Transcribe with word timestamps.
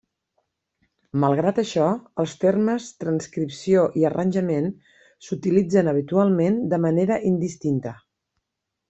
Malgrat 1.23 1.59
això, 1.63 1.89
els 2.23 2.33
termes 2.43 2.87
transcripció 3.03 3.83
i 4.03 4.07
arranjament 4.11 4.71
s'utilitzen 5.27 5.93
habitualment 5.93 6.59
de 6.73 6.81
manera 6.87 7.21
indistinta. 7.35 7.95